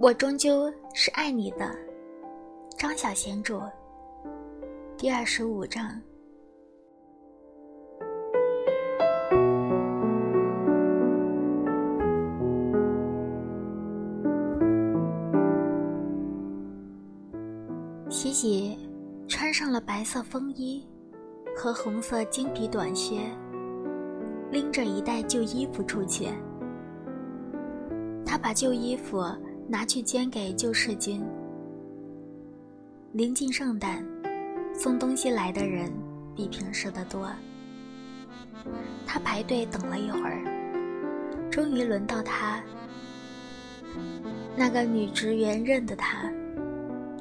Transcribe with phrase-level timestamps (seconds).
[0.00, 1.76] 我终究是爱你的，
[2.78, 3.60] 张小贤著，
[4.96, 5.84] 第二十五章。
[18.08, 18.78] 喜喜
[19.28, 20.82] 穿上了白色风衣
[21.54, 23.18] 和红色精皮短靴，
[24.50, 26.28] 拎着一袋旧衣服出去。
[28.24, 29.22] 他把旧衣服。
[29.70, 31.24] 拿去捐给救世军。
[33.12, 34.04] 临近圣诞，
[34.74, 35.88] 送东西来的人
[36.34, 37.30] 比平时的多。
[39.06, 40.42] 他排队等了一会儿，
[41.52, 42.60] 终于轮到他。
[44.56, 46.28] 那个女职员认得他，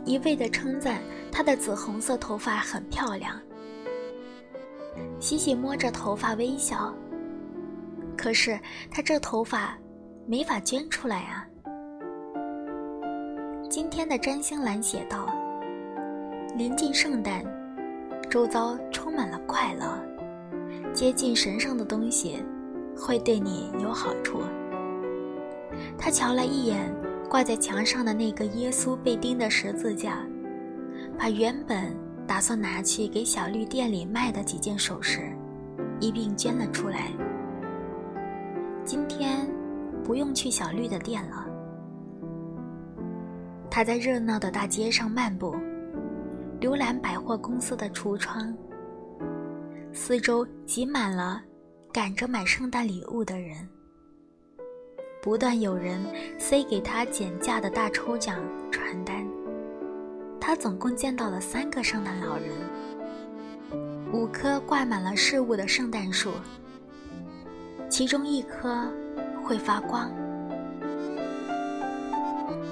[0.04, 1.00] 一味的称赞
[1.32, 3.40] 他的紫红色头发很漂亮。
[5.20, 6.92] 喜喜摸着头发微笑，
[8.18, 9.78] 可是他这头发
[10.26, 11.46] 没法捐出来啊。
[14.00, 15.28] 天的占星栏写道
[16.56, 17.44] ：“临近圣诞，
[18.30, 20.02] 周遭充满了快乐，
[20.94, 22.42] 接近神圣的东西
[22.96, 24.42] 会对你有好处。”
[26.00, 26.90] 他瞧了一眼
[27.30, 30.26] 挂在墙上的那个耶稣被钉的十字架，
[31.18, 31.94] 把原本
[32.26, 35.20] 打算拿去给小绿店里卖的几件首饰
[36.00, 37.12] 一并捐了出来。
[38.86, 39.46] 今天
[40.06, 41.48] 不用去小绿的店了。
[43.72, 45.56] 他在热闹的大街上漫步，
[46.60, 48.54] 浏览百货公司的橱窗。
[49.94, 51.42] 四周挤满了
[51.94, 53.68] 赶着买圣诞礼物的人，
[55.22, 56.00] 不断有人
[56.38, 58.40] 塞给他减价的大抽奖
[58.72, 59.26] 传单。
[60.42, 62.50] 他总共见到了三个圣诞老人，
[64.12, 66.32] 五棵挂满了饰物的圣诞树，
[67.88, 68.92] 其中一棵
[69.44, 70.12] 会发光。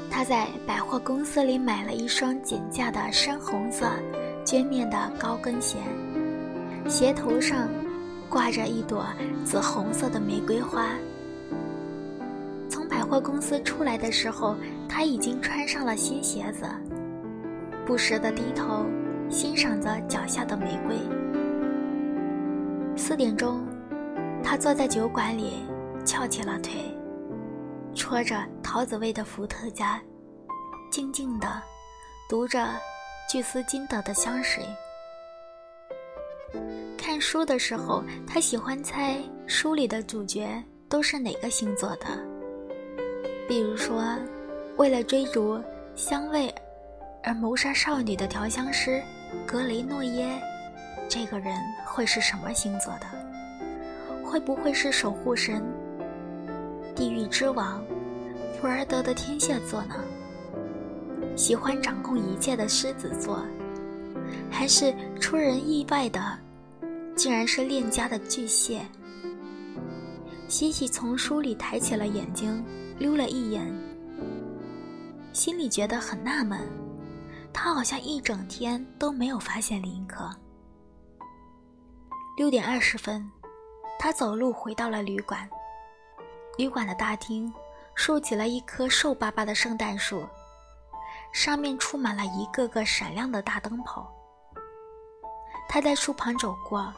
[0.10, 3.88] 他在百货公司里买了一双减价的深红色
[4.44, 5.78] 绢面的高跟鞋，
[6.88, 7.70] 鞋头上
[8.30, 9.06] 挂着一朵
[9.46, 10.88] 紫红色的玫瑰花。
[12.70, 14.56] 从百货公司出来的时候，
[14.90, 16.66] 他已经穿上了新鞋子，
[17.86, 18.86] 不时地低头
[19.30, 20.96] 欣赏着脚下的玫瑰。
[22.96, 23.66] 四点钟，
[24.44, 25.64] 他坐在酒馆里
[26.04, 26.74] 翘起了腿。
[27.98, 30.00] 戳着桃子味的伏特加，
[30.92, 31.62] 静静地
[32.30, 32.70] 读着
[33.28, 34.64] 聚斯金德的香水。
[36.96, 42.06] 看书的时候，他喜欢猜书里的主角都是哪个星座的。
[43.48, 44.16] 比如说，
[44.78, 45.60] 为了追逐
[45.96, 46.54] 香味
[47.24, 49.02] 而谋杀少女的调香师
[49.46, 50.40] 格雷诺耶，
[51.10, 53.08] 这个人会是什么星座的？
[54.24, 55.64] 会不会是守护神？
[56.98, 57.86] 地狱之王，
[58.60, 59.96] 普尔德的天蝎座呢？
[61.36, 63.40] 喜欢掌控一切的狮子座，
[64.50, 66.40] 还是出人意外的，
[67.16, 68.82] 竟然是恋家的巨蟹？
[70.48, 72.66] 西西从书里抬起了眼睛，
[72.98, 73.72] 溜了一眼，
[75.34, 76.60] 心里觉得很纳闷，
[77.54, 80.28] 他好像一整天都没有发现林可。
[82.38, 83.24] 六点二十分，
[84.00, 85.48] 他走路回到了旅馆。
[86.58, 87.54] 旅馆的大厅
[87.94, 90.28] 竖起了一棵瘦巴巴的圣诞树，
[91.32, 94.12] 上面触满了一个个闪亮的大灯泡。
[95.70, 96.92] 他在树旁走过，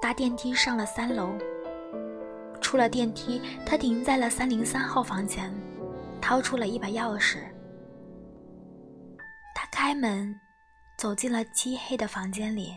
[0.00, 1.36] 搭电梯上了三楼。
[2.60, 5.52] 出了电梯，他停在了三零三号房前，
[6.20, 7.38] 掏出了一把钥匙。
[9.54, 10.38] 他开门，
[10.96, 12.76] 走进了漆黑的房间里，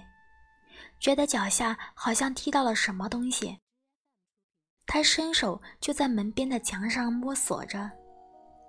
[1.00, 3.60] 觉得脚下好像踢到了什么东西。
[4.88, 7.92] 他伸手就在门边的墙上摸索着，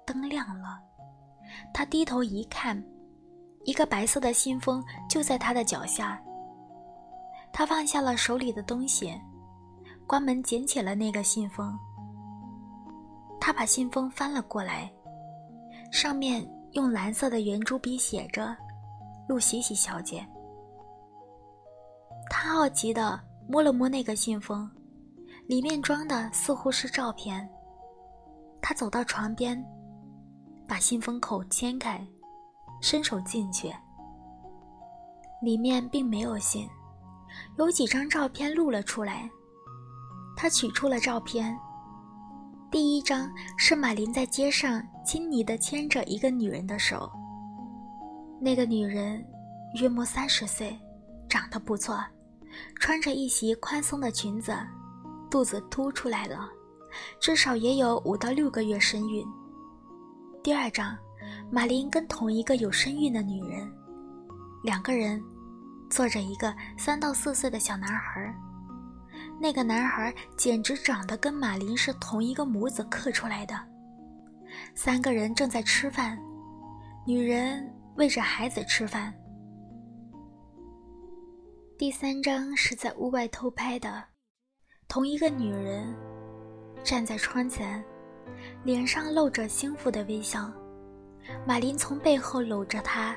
[0.04, 0.80] 灯亮了。
[1.72, 2.82] 他低头一看，
[3.64, 6.20] 一个白色的信封就在他的脚下。
[7.52, 9.18] 他放下了手里的东西，
[10.06, 11.72] 关门捡起了那个信封。
[13.40, 14.92] 他把信封翻了过来，
[15.92, 18.54] 上面用蓝色的圆珠笔写着
[19.28, 20.26] “陆喜喜小姐”。
[22.28, 23.18] 他好奇地
[23.48, 24.68] 摸了摸那个信封。
[25.48, 27.48] 里面装的似乎是照片。
[28.60, 29.58] 他走到床边，
[30.66, 32.06] 把信封口掀开，
[32.82, 33.74] 伸手进去。
[35.40, 36.68] 里面并没有信，
[37.56, 39.26] 有几张照片露了出来。
[40.36, 41.58] 他取出了照片。
[42.70, 47.10] 第一张是马林在街上亲昵地牵着一个女人的手。
[48.38, 49.26] 那个女人
[49.80, 50.78] 约莫三十岁，
[51.26, 52.04] 长得不错，
[52.78, 54.54] 穿着一袭宽松的裙子。
[55.30, 56.48] 肚子凸出来了，
[57.20, 59.26] 至少也有五到六个月身孕。
[60.42, 60.96] 第二张，
[61.50, 63.70] 马林跟同一个有身孕的女人，
[64.62, 65.22] 两个人
[65.90, 68.34] 坐着一个三到四岁的小男孩。
[69.40, 73.54] 那个男孩简直长得跟马林是同一个模子刻出来的。
[74.74, 76.18] 三个人正在吃饭，
[77.06, 79.12] 女人喂着孩子吃饭。
[81.76, 84.04] 第三张是在屋外偷拍的，
[84.88, 85.94] 同一个女人
[86.82, 87.84] 站在窗前，
[88.64, 90.50] 脸上露着幸福的微笑。
[91.46, 93.14] 马林从背后搂着她，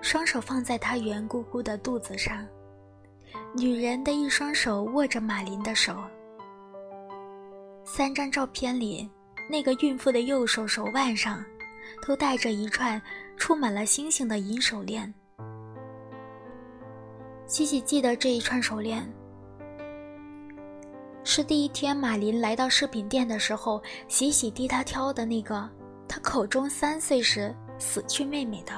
[0.00, 2.44] 双手放在她圆鼓鼓的肚子上。
[3.54, 5.96] 女人的一双手握着马林的手。
[7.84, 9.08] 三张照片里，
[9.48, 11.44] 那个孕妇的右手手腕上
[12.04, 13.00] 都戴着一串
[13.36, 15.14] 充满了星星的银手链。
[17.46, 19.08] 西西记得这一串手链，
[21.30, 25.68] 是第一天马林来到饰品店的时候，喜喜替他挑的那个
[26.08, 28.72] 他口中三岁时死去妹妹的。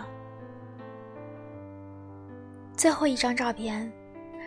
[2.76, 3.90] 最后一张照片。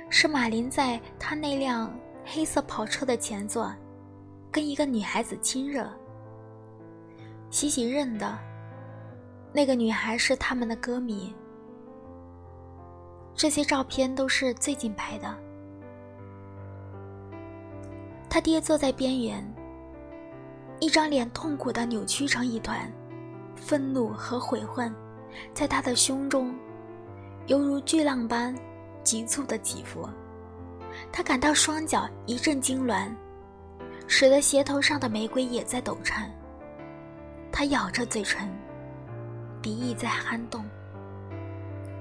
[0.09, 1.91] 是马林在他那辆
[2.25, 3.73] 黑色跑车的前座，
[4.51, 5.89] 跟一个女孩子亲热。
[7.49, 8.37] 喜喜认得，
[9.53, 11.33] 那个女孩是他们的歌迷。
[13.33, 15.42] 这些照片都是最近拍的。
[18.33, 19.53] 他爹坐在边缘，
[20.79, 22.91] 一张脸痛苦的扭曲成一团，
[23.55, 24.91] 愤怒和悔恨，
[25.53, 26.51] 在他的胸中，
[27.45, 28.55] 犹如巨浪般。
[29.03, 30.09] 急促的起伏，
[31.11, 33.13] 他感到双脚一阵痉挛，
[34.07, 36.27] 使得鞋头上的玫瑰也在抖颤。
[37.51, 38.49] 他咬着嘴唇，
[39.61, 40.65] 鼻翼在撼动。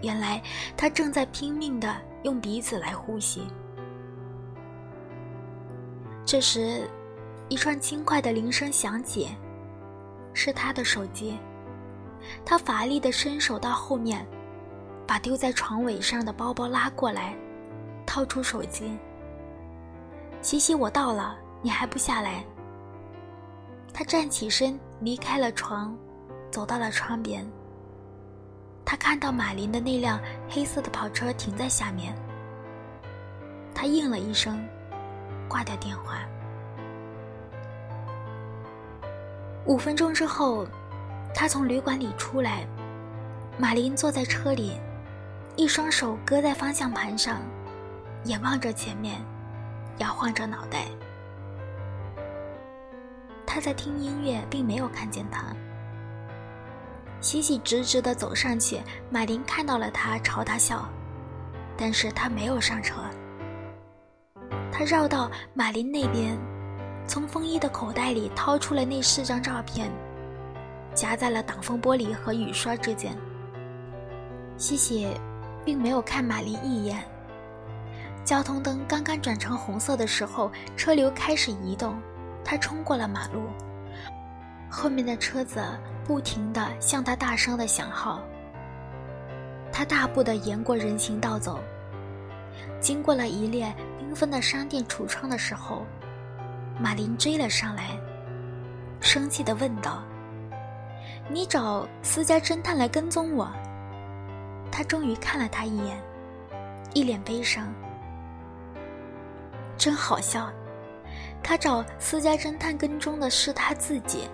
[0.00, 0.42] 原来
[0.78, 3.42] 他正在拼命地用鼻子来呼吸。
[6.32, 6.88] 这时，
[7.50, 9.28] 一串轻快的铃声响起，
[10.32, 11.38] 是他的手机。
[12.42, 14.26] 他乏力地伸手到后面。
[15.06, 17.36] 把丢在床尾上的包包拉过来，
[18.06, 18.98] 掏出手机。
[20.40, 22.42] 西西，我到了，你还不下来？
[23.92, 25.94] 他站起身，离开了床，
[26.50, 27.46] 走到了窗边。
[28.86, 30.18] 他看到马林的那辆
[30.48, 32.14] 黑色的跑车停在下面。
[33.74, 34.58] 他应了一声，
[35.52, 36.20] 挂掉电话。
[39.66, 40.66] 五分钟之后，
[41.34, 42.66] 他从旅馆里出来，
[43.58, 44.80] 马林坐在车里。
[45.54, 47.42] 一双手搁在方向盘上，
[48.24, 49.22] 眼望着前面，
[49.98, 50.86] 摇晃着脑袋。
[53.46, 55.44] 他在听音乐，并没有看见他。
[57.20, 60.88] 喜喜直直地走上去，马林看到了他，朝他笑，
[61.76, 63.02] 但是他没有上车。
[64.72, 66.36] 他绕到马林那边，
[67.06, 69.88] 从风衣的口袋里掏出了那四张照片，
[70.94, 73.16] 夹在了挡风玻璃和雨刷之间。
[74.56, 75.06] 西西。
[75.64, 77.04] 并没有看马林一眼。
[78.24, 81.94] 交通灯刚刚转成红色的时候，车流开始移动，
[82.44, 83.42] 他冲过了马路。
[84.68, 85.62] 后面的车子
[86.04, 88.20] 不停地向他大声地响号。
[89.70, 91.60] 他大步地沿过人行道走，
[92.80, 93.72] 经过了一列
[94.12, 95.86] 缤纷的商店橱窗的时候，
[96.78, 97.98] 马林追了上来，
[99.00, 100.02] 生气地问道
[101.32, 103.50] ：“你找私家侦探来跟踪我？”
[104.70, 105.98] 他终于看了他一眼，
[106.92, 107.72] 一脸悲伤。
[109.78, 110.52] 真好笑，
[111.42, 114.28] 他找私家侦探跟踪的是他自己。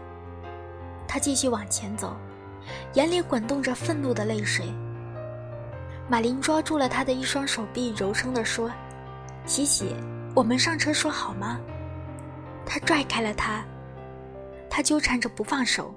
[1.06, 2.16] 他继续往前走，
[2.94, 4.66] 眼里滚动着愤怒的泪水。
[6.08, 8.68] 马林抓住了他的一双手臂，柔声地说
[9.48, 9.96] ：“喜喜，
[10.36, 11.58] 我们上车说好吗？”
[12.66, 13.64] 他拽开了他，
[14.68, 15.92] 他纠缠着不放手。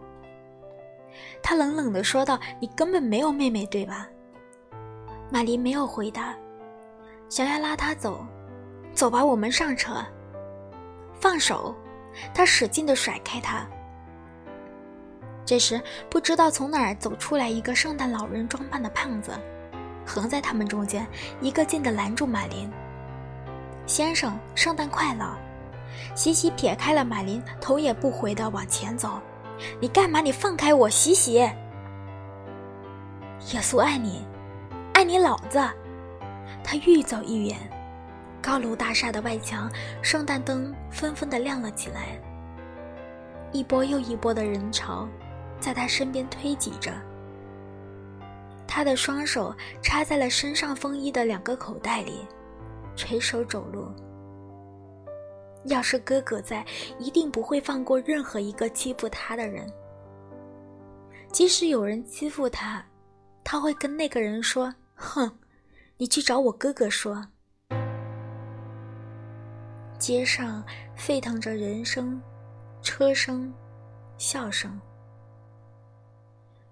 [1.43, 4.07] 他冷冷地说道：“你根本没有妹妹，对吧？”
[5.29, 6.33] 马林没有回答，
[7.27, 8.25] 想要拉他走，
[8.93, 9.93] 走吧，我们上车。
[11.19, 11.75] 放手！
[12.33, 13.67] 他使劲地甩开他。
[15.45, 15.79] 这时，
[16.09, 19.33] 不知道从哪儿走出来一个圣诞老人装扮的胖子，
[20.05, 21.05] 横在他们中间，
[21.41, 22.71] 一个劲地拦住马林。
[23.91, 25.37] 先生，圣诞快乐！
[26.15, 29.19] 喜喜撇开了马林，头也不回地往前走。
[29.81, 30.21] 你干嘛？
[30.21, 31.33] 你放开我，喜喜！
[31.33, 31.51] 耶
[33.59, 34.25] 稣爱你。
[34.93, 35.59] 爱你老子！
[36.63, 37.57] 他愈走愈远，
[38.41, 39.69] 高楼大厦的外墙，
[40.01, 42.17] 圣诞灯纷纷的亮了起来。
[43.51, 45.05] 一波又一波的人潮，
[45.59, 46.93] 在他身边推挤着。
[48.65, 52.25] 他的双手插在了身上风衣的两个口袋里，
[52.95, 53.87] 垂手走路。
[55.65, 56.65] 要是哥哥在，
[56.97, 59.71] 一定不会放过任何一个欺负他的人。
[61.31, 62.83] 即使有人欺负他，
[63.43, 65.31] 他会跟那个人说：“哼，
[65.97, 67.23] 你去找我哥哥说。”
[69.99, 70.63] 街上
[70.95, 72.19] 沸腾着人声、
[72.81, 73.53] 车声、
[74.17, 74.81] 笑声。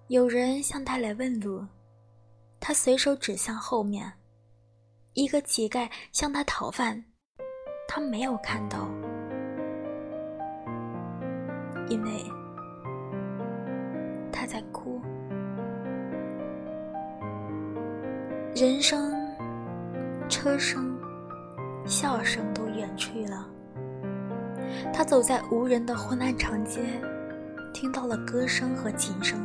[0.08, 1.64] 有人向他来问路，
[2.58, 4.12] 他随手指向后面。
[5.14, 7.04] 一个乞丐向他讨饭，
[7.88, 8.88] 他没有看到，
[11.88, 12.24] 因为
[14.30, 15.02] 他在哭。
[18.54, 19.12] 人声、
[20.28, 20.96] 车声、
[21.84, 23.48] 笑声都远去了。
[24.92, 26.80] 他走在无人的昏暗长街，
[27.74, 29.44] 听到了歌声和琴声。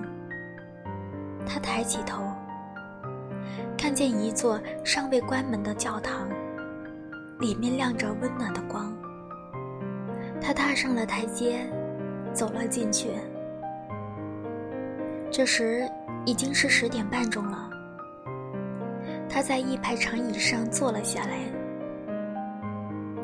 [1.43, 2.34] 他抬起头。
[3.85, 6.27] 看见一座尚未关门的教堂，
[7.39, 8.91] 里面亮着温暖的光。
[10.41, 11.59] 他踏上了台阶，
[12.33, 13.11] 走了进去。
[15.29, 15.87] 这时
[16.25, 17.69] 已经是十点半钟了。
[19.29, 21.37] 他在一排长椅上坐了下来。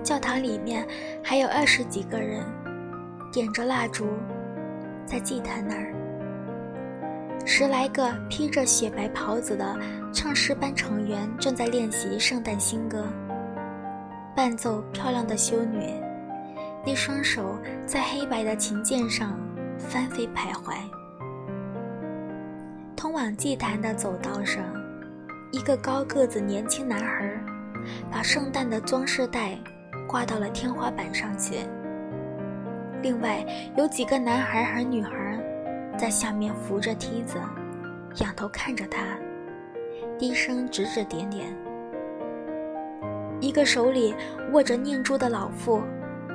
[0.04, 0.88] 教堂里面
[1.24, 2.46] 还有二十几个人，
[3.34, 4.06] 点着蜡烛，
[5.08, 5.92] 在祭坛那儿。
[7.46, 9.78] 十来个披着雪白袍子的
[10.14, 13.06] 唱诗班成员正在练习圣诞新歌，
[14.36, 15.94] 伴奏漂亮的修女，
[16.86, 19.38] 一双手在黑白的琴键上
[19.78, 20.76] 翻飞徘徊。
[22.96, 24.64] 通往祭坛的走道上，
[25.52, 27.34] 一个高个子年轻男孩
[28.10, 29.58] 把圣诞的装饰带
[30.08, 31.56] 挂到了天花板上去。
[33.02, 33.44] 另外
[33.76, 35.41] 有几个男孩和女孩。
[36.02, 37.38] 在下面扶着梯子，
[38.24, 39.04] 仰头看着他，
[40.18, 41.56] 低声指指点点。
[43.40, 44.16] 一个手里
[44.52, 45.84] 握着念珠的老妇，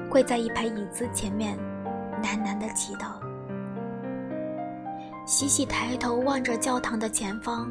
[0.08, 1.58] 跪在一排椅子前面，
[2.22, 3.06] 喃喃地祈祷。
[5.24, 7.68] 喜喜抬头望着教堂的前方，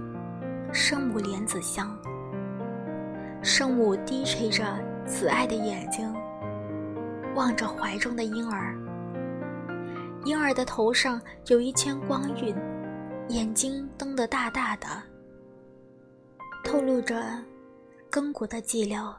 [0.74, 1.98] 圣母莲子香。
[3.42, 4.66] 圣母低垂着
[5.06, 6.14] 慈爱的眼睛，
[7.36, 8.76] 望着怀中的婴儿。
[10.26, 12.56] 婴儿的头上有一圈光晕，
[13.30, 14.88] 眼睛瞪得大大的，
[16.64, 17.24] 透露着
[18.10, 19.14] 亘古的寂寥。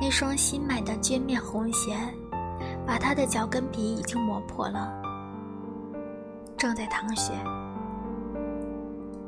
[0.00, 1.96] 那双新买的绢面红鞋，
[2.86, 5.02] 把他的脚跟皮已经磨破了，
[6.56, 7.32] 正在淌血。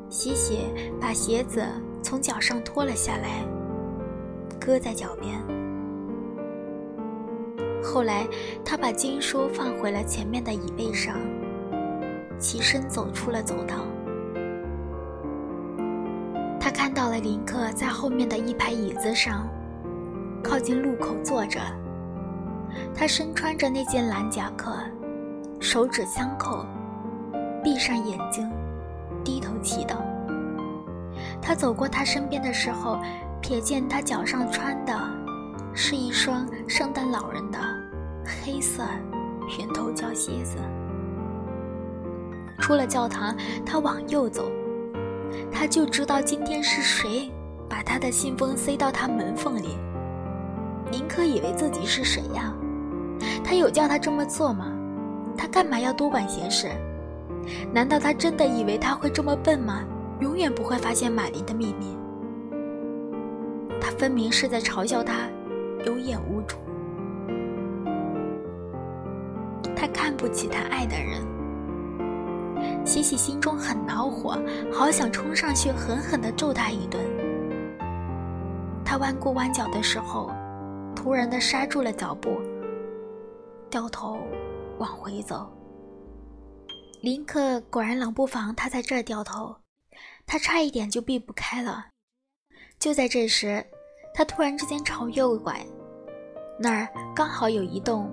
[0.08, 0.60] 喜喜
[1.00, 1.66] 把鞋子
[2.04, 3.44] 从脚上脱了下来，
[4.60, 5.63] 搁在脚边。
[7.94, 8.26] 后来，
[8.64, 11.16] 他把经书放回了前面的椅背上，
[12.40, 13.86] 起身走出了走道。
[16.58, 19.48] 他看到了林克在后面的一排椅子上，
[20.42, 21.60] 靠近路口坐着。
[22.92, 24.76] 他身穿着那件蓝夹克，
[25.60, 26.66] 手指相扣，
[27.62, 28.50] 闭上眼睛，
[29.22, 29.98] 低头祈祷。
[31.40, 32.98] 他走过他身边的时候，
[33.40, 34.92] 瞥见他脚上穿的。
[35.76, 37.58] 是一双圣诞老人的
[38.24, 38.82] 黑色
[39.58, 40.56] 圆头胶鞋子。
[42.60, 44.50] 出了教堂，他往右走，
[45.52, 47.30] 他就知道今天是谁
[47.68, 49.76] 把他的信封塞到他门缝里。
[50.90, 52.54] 林克以为自己是谁呀？
[53.42, 54.72] 他有叫他这么做吗？
[55.36, 56.70] 他干嘛要多管闲事？
[57.72, 59.82] 难道他真的以为他会这么笨吗？
[60.20, 61.98] 永远不会发现马林的秘密？
[63.80, 65.28] 他分明是在嘲笑他。
[65.84, 66.56] 有眼无珠，
[70.04, 71.24] 看不起他爱的人。
[72.84, 74.38] 西西心中很恼火，
[74.70, 77.02] 好想冲上去狠狠地揍他一顿。
[78.84, 80.30] 他弯过弯角的时候，
[80.94, 82.38] 突然的刹住了脚步，
[83.70, 84.18] 掉头
[84.76, 85.50] 往回走。
[87.00, 89.56] 林克果然冷不防他在这儿掉头，
[90.26, 91.86] 他差一点就避不开了。
[92.78, 93.64] 就在这时。
[94.16, 95.66] 他突然之间朝右拐，
[96.56, 98.12] 那儿刚好有一栋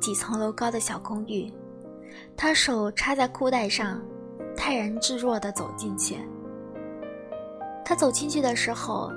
[0.00, 1.52] 几层楼高的小公寓。
[2.36, 4.00] 他手插在裤袋上，
[4.56, 6.16] 泰然自若地走进去。
[7.84, 9.10] 他走进去的时候，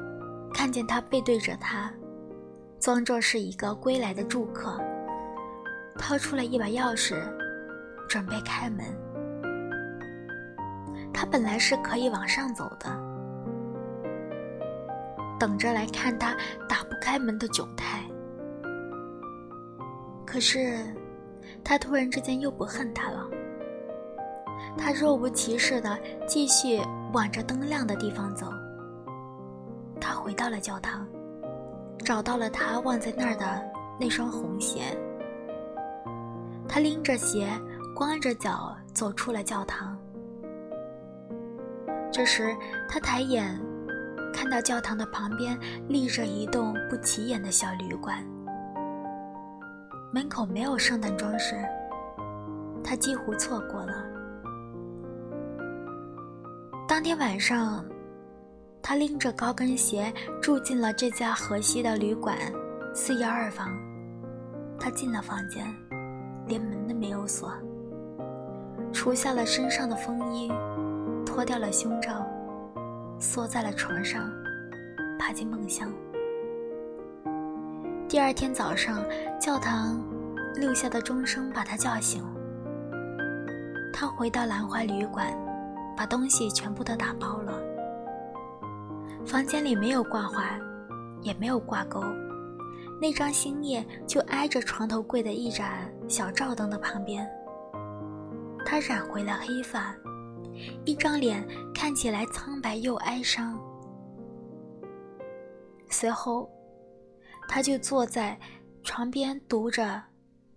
[0.54, 1.92] 看见他背对着他，
[2.80, 4.80] 装作是一个归来的住客，
[5.98, 7.16] 掏出了一把钥匙，
[8.08, 8.86] 准备开门。
[11.14, 12.90] 他本来是可以往上走的。
[15.40, 16.36] 等着来看他
[16.68, 18.04] 打不开门的窘态，
[20.32, 20.78] 可是
[21.64, 23.28] 他突然之间又不恨他了。
[24.78, 26.80] 他若无其事的继续
[27.12, 28.46] 往着灯亮的地方走。
[30.00, 31.08] 他回到了教堂，
[32.06, 33.60] 找到了他忘在那儿的
[34.00, 34.82] 那双红鞋。
[36.68, 37.50] 他拎着鞋
[37.96, 39.98] 光着脚走出了教堂。
[42.12, 42.56] 这时，
[42.88, 43.60] 他抬眼
[44.32, 48.24] 看到教堂的旁边立着一栋不起眼的小旅馆，
[50.12, 51.56] 门口没有圣诞装饰，
[52.84, 53.94] 他几乎错过了。
[56.88, 57.86] 当天晚上，
[58.82, 60.12] 他拎着高跟鞋
[60.42, 62.36] 住进了这家河西的旅馆
[62.96, 63.70] 四幺二房。
[64.80, 65.64] 他进了房间，
[66.48, 67.54] 连门都没有锁，
[68.92, 70.52] 除下了身上的风衣。
[71.24, 72.26] 脱掉了胸罩，
[73.20, 74.28] 缩在了床上，
[75.20, 75.88] 爬进梦乡。
[78.10, 79.06] 第二天早上，
[79.40, 80.04] 教堂
[80.56, 82.26] 六下的钟声把他叫醒。
[83.94, 85.32] 他回到兰花旅馆，
[85.96, 87.54] 把东西全部都打包了。
[89.28, 90.58] 房间里没有挂画，
[91.22, 92.02] 也没有挂钩，
[93.00, 97.30] 那张星夜就挨着床头柜的一盏小照灯的旁边。
[98.66, 99.96] 他染回了黑发。
[100.84, 103.56] 一张脸看起来苍白又哀伤。
[105.92, 106.50] 随后，
[107.52, 108.38] 他就坐在
[108.84, 110.00] 床边读着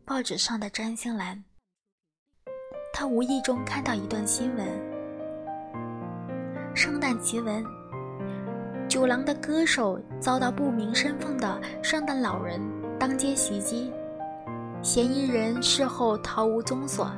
[0.05, 1.43] 报纸上的占星栏。
[2.93, 4.69] 他无意中看到一段新闻：
[6.75, 7.65] 圣诞奇闻，
[8.87, 12.61] 酒廊的歌手遭到不明身份的圣诞老人
[12.99, 13.91] 当街袭击，
[14.83, 17.11] 嫌疑人事后逃无踪所，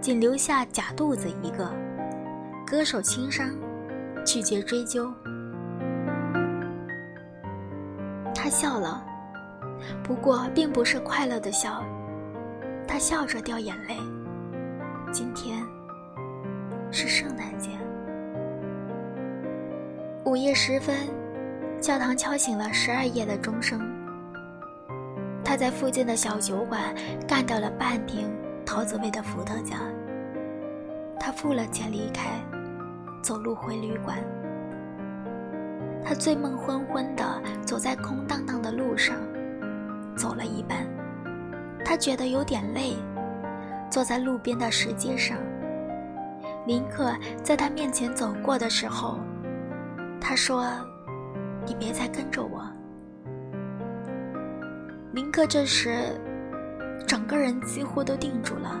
[0.00, 1.72] 仅留下假肚子一个。
[2.66, 3.48] 歌手轻伤，
[4.26, 5.08] 拒绝追究。
[8.48, 9.04] 他笑了，
[10.02, 11.84] 不过并不是快乐的笑。
[12.86, 13.94] 他笑着掉眼泪。
[15.12, 15.62] 今天
[16.90, 17.72] 是圣诞节。
[20.24, 20.96] 午夜时分，
[21.78, 23.78] 教堂敲醒了十二夜的钟声。
[25.44, 26.80] 他在附近的小酒馆
[27.26, 29.76] 干掉了半瓶桃子味的伏特加。
[31.20, 32.30] 他付了钱离开。
[33.20, 34.16] 走路回旅馆，
[36.04, 39.16] 他醉梦昏昏地走在空荡荡的路上，
[40.16, 40.86] 走了一半，
[41.84, 42.96] 他觉得有点累，
[43.90, 45.36] 坐在路边的石阶上。
[46.66, 49.18] 林克在他面前走过的时候，
[50.20, 50.66] 他说
[51.66, 52.62] ：“你别再跟着我。”
[55.12, 56.18] 林克这时
[57.06, 58.80] 整个人几乎都定住了。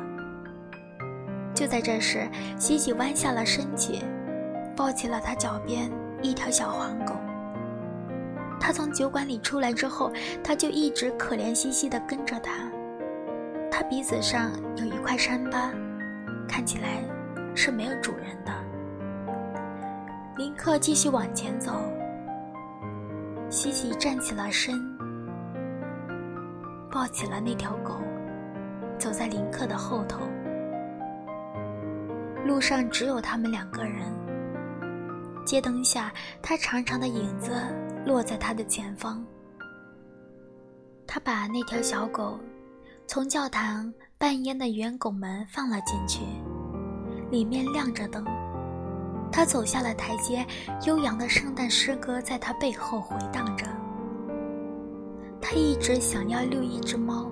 [1.54, 2.28] 就在这时，
[2.58, 4.04] 西西弯下了身体。
[4.76, 5.90] 抱起了他脚边
[6.22, 7.14] 一条小黄狗。
[8.60, 12.52] 他从酒馆里出来之后，他就一直可怜兮兮地跟着他。
[13.70, 15.70] 他鼻子上有一块伤疤，
[16.48, 17.02] 看起来
[17.54, 18.52] 是没有主人的。
[20.36, 21.72] 林克继续往前走，
[23.48, 24.74] 西西站起了身，
[26.90, 27.94] 抱起了那条狗，
[28.98, 30.20] 走在林克的后头。
[32.44, 34.02] 路上只有他们两个人。
[35.48, 37.52] 街灯下，他长长的影子
[38.04, 39.24] 落在他的前方。
[41.06, 42.38] 他把那条小狗
[43.06, 46.20] 从教堂半烟的圆拱门放了进去，
[47.30, 48.22] 里面亮着灯。
[49.32, 50.46] 他走下了台阶，
[50.86, 53.64] 悠扬的圣诞诗歌在他背后回荡着。
[55.40, 57.26] 他一直想要遛一只猫，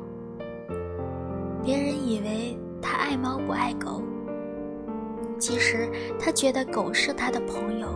[1.63, 4.03] 别人以为他爱猫不爱狗。
[5.39, 5.87] 其实
[6.19, 7.89] 他觉得狗是他的朋友，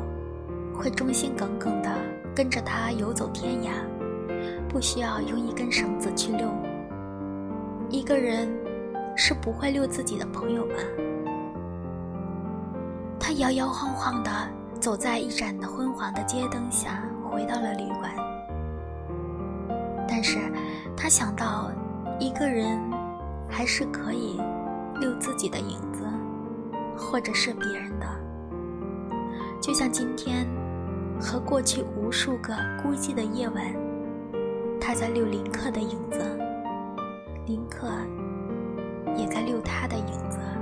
[0.81, 1.91] 会忠心耿耿地
[2.35, 3.69] 跟着他游走天涯，
[4.67, 6.49] 不需要用一根绳子去遛。
[7.91, 8.49] 一个人
[9.15, 10.75] 是不会遛自己的朋友吧？
[13.19, 14.31] 他摇摇晃晃地
[14.81, 18.11] 走在一盏昏黄的街灯下，回到了旅馆。
[20.09, 20.39] 但是
[20.97, 21.71] 他想到，
[22.19, 22.81] 一个人
[23.51, 24.41] 还是可以
[24.99, 26.05] 遛自己的影子。
[26.97, 28.07] 或者是别人的，
[29.59, 30.47] 就像今天
[31.21, 33.65] 和过去无数个孤寂的夜晚
[34.81, 36.19] 他在遛林克的影子
[37.47, 37.89] 林克
[39.17, 40.60] 也在遛他的影子。